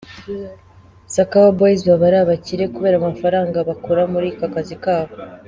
[1.13, 5.13] Sakawa Boys baba ari abakire kubera amafaranga bakura muri aka kazi kabo.